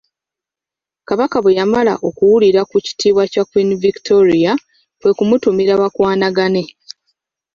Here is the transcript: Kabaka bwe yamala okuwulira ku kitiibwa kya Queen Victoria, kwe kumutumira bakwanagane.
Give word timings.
Kabaka 1.07 1.37
bwe 1.43 1.55
yamala 1.57 1.93
okuwulira 2.07 2.61
ku 2.69 2.77
kitiibwa 2.85 3.23
kya 3.33 3.43
Queen 3.49 3.71
Victoria, 3.83 4.51
kwe 4.99 5.11
kumutumira 5.17 5.73
bakwanagane. 5.81 6.63